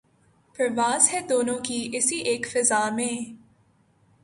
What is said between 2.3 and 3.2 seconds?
ایک فضا میں